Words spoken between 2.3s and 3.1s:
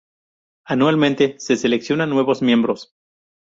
miembros.